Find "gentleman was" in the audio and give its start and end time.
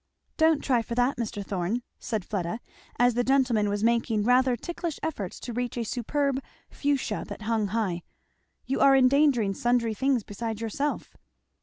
3.23-3.83